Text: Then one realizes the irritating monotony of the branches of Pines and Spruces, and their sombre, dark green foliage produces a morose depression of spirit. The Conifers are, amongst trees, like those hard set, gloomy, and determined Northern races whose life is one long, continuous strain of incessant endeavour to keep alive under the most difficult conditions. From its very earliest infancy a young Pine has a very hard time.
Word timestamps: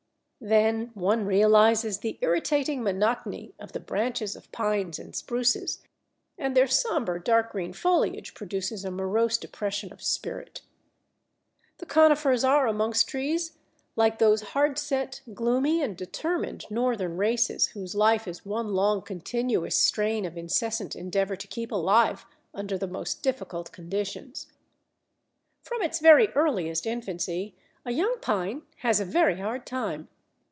Then 0.43 0.89
one 0.95 1.27
realizes 1.27 1.99
the 1.99 2.17
irritating 2.19 2.81
monotony 2.81 3.53
of 3.59 3.73
the 3.73 3.79
branches 3.79 4.35
of 4.35 4.51
Pines 4.51 4.97
and 4.97 5.15
Spruces, 5.15 5.83
and 6.35 6.57
their 6.57 6.65
sombre, 6.65 7.23
dark 7.23 7.51
green 7.51 7.73
foliage 7.73 8.33
produces 8.33 8.83
a 8.83 8.89
morose 8.89 9.37
depression 9.37 9.93
of 9.93 10.01
spirit. 10.01 10.63
The 11.77 11.85
Conifers 11.85 12.43
are, 12.43 12.65
amongst 12.65 13.07
trees, 13.07 13.55
like 13.95 14.17
those 14.17 14.41
hard 14.41 14.79
set, 14.79 15.21
gloomy, 15.31 15.79
and 15.83 15.95
determined 15.95 16.65
Northern 16.71 17.17
races 17.17 17.67
whose 17.67 17.93
life 17.93 18.27
is 18.27 18.43
one 18.43 18.73
long, 18.73 19.03
continuous 19.03 19.77
strain 19.77 20.25
of 20.25 20.39
incessant 20.39 20.95
endeavour 20.95 21.35
to 21.35 21.47
keep 21.47 21.71
alive 21.71 22.25
under 22.51 22.79
the 22.79 22.87
most 22.87 23.21
difficult 23.21 23.71
conditions. 23.71 24.47
From 25.61 25.83
its 25.83 25.99
very 25.99 26.29
earliest 26.29 26.87
infancy 26.87 27.53
a 27.85 27.91
young 27.91 28.17
Pine 28.21 28.63
has 28.77 28.99
a 28.99 29.05
very 29.05 29.39
hard 29.39 29.67
time. 29.67 30.07